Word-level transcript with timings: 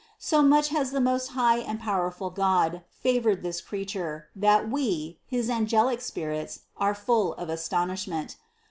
So 0.17 0.41
much 0.41 0.69
has 0.69 0.89
the 0.89 0.99
most 0.99 1.27
high 1.37 1.59
and 1.59 1.79
pow 1.79 1.99
erful 1.99 2.33
God 2.33 2.81
favored 2.89 3.43
this 3.43 3.61
Creature, 3.61 4.29
that 4.35 4.67
we, 4.67 5.19
his 5.27 5.47
angelic 5.47 6.01
spirits, 6.01 6.61
are 6.75 6.95
full 6.95 7.35
of 7.35 7.51
astonishment. 7.51 8.35